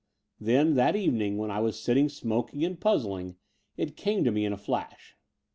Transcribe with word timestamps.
Then, 0.39 0.73
that 0.73 0.95
evening, 0.95 1.37
when 1.37 1.51
I 1.51 1.59
was 1.59 1.79
sitting 1.79 2.09
smoking 2.09 2.65
and 2.65 2.79
puzzling, 2.81 3.35
it 3.77 3.95
came 3.95 4.23
to 4.23 4.31
me 4.31 4.45
in 4.45 4.51
a 4.53 4.57
flash. 4.57 5.15